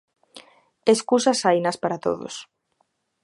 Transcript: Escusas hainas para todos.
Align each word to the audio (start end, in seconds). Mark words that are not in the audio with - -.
Escusas 0.93 1.39
hainas 1.47 1.77
para 1.83 2.01
todos. 2.05 2.35